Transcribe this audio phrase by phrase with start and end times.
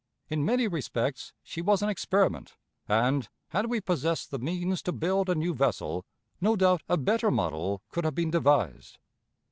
[0.31, 2.57] In many respects she was an experiment,
[2.87, 6.07] and, had we possessed the means to build a new vessel,
[6.41, 8.97] no doubt a better model could have been devised.